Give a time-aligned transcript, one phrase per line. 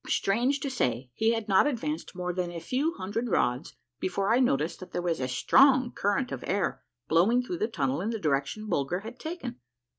[0.07, 4.43] Strange to say, he had not advanced more than a few hundred rods before 1
[4.43, 8.17] noticed that there was a strong current of air blowing through the tunnel in the
[8.17, 9.59] direction Bulger had taken.